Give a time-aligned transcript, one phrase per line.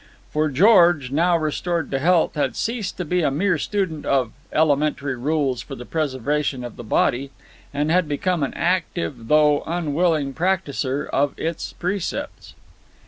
[0.31, 5.15] For George, now restored to health, had ceased to be a mere student of "Elementary
[5.15, 7.29] Rules for the Preservation of the Body"
[7.71, 12.55] and had become an active, though unwilling, practiser of its precepts.